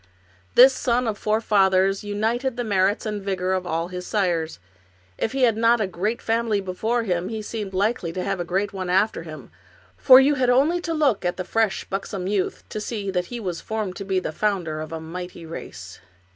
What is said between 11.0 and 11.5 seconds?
at the